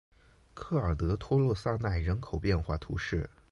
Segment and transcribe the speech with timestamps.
[0.55, 3.29] 科尔德托洛萨纳人口变化图示